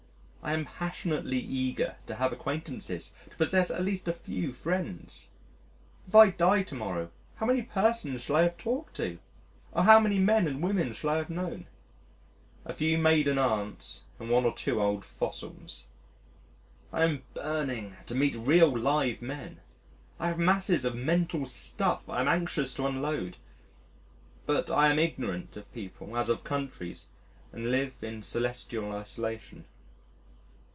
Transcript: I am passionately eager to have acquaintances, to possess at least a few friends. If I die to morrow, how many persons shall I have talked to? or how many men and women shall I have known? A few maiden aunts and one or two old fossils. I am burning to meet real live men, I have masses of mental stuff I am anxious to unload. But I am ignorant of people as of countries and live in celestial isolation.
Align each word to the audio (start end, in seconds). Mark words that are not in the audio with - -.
I 0.43 0.53
am 0.53 0.65
passionately 0.65 1.37
eager 1.37 1.97
to 2.07 2.15
have 2.15 2.33
acquaintances, 2.33 3.13
to 3.29 3.35
possess 3.37 3.69
at 3.69 3.83
least 3.85 4.07
a 4.07 4.11
few 4.13 4.53
friends. 4.53 5.29
If 6.07 6.15
I 6.15 6.31
die 6.31 6.63
to 6.63 6.73
morrow, 6.73 7.11
how 7.35 7.45
many 7.45 7.61
persons 7.61 8.23
shall 8.23 8.37
I 8.37 8.41
have 8.41 8.57
talked 8.57 8.95
to? 8.95 9.19
or 9.71 9.83
how 9.83 9.99
many 9.99 10.17
men 10.17 10.47
and 10.47 10.63
women 10.63 10.93
shall 10.95 11.11
I 11.11 11.17
have 11.17 11.29
known? 11.29 11.67
A 12.65 12.73
few 12.73 12.97
maiden 12.97 13.37
aunts 13.37 14.05
and 14.19 14.31
one 14.31 14.43
or 14.45 14.51
two 14.55 14.81
old 14.81 15.05
fossils. 15.05 15.85
I 16.91 17.03
am 17.03 17.21
burning 17.35 17.95
to 18.07 18.15
meet 18.15 18.35
real 18.35 18.75
live 18.75 19.21
men, 19.21 19.59
I 20.19 20.29
have 20.29 20.39
masses 20.39 20.85
of 20.85 20.95
mental 20.95 21.45
stuff 21.45 22.09
I 22.09 22.19
am 22.19 22.27
anxious 22.27 22.73
to 22.73 22.87
unload. 22.87 23.37
But 24.47 24.71
I 24.71 24.89
am 24.89 24.97
ignorant 24.97 25.55
of 25.55 25.71
people 25.71 26.17
as 26.17 26.29
of 26.29 26.43
countries 26.43 27.09
and 27.53 27.69
live 27.69 28.03
in 28.03 28.23
celestial 28.23 28.91
isolation. 28.91 29.65